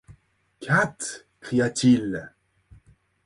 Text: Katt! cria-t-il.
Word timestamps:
Katt! 0.63 1.27
cria-t-il. 1.43 2.09